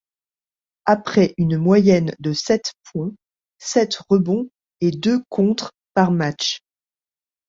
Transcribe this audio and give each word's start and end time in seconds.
Après 0.85 1.35
une 1.37 1.57
moyenne 1.59 2.15
de 2.17 2.33
sept 2.33 2.73
points, 2.85 3.13
sept 3.59 4.01
rebonds 4.09 4.49
et 4.79 4.89
deux 4.89 5.21
contres 5.29 5.73
par 5.93 6.09
match. 6.09 6.61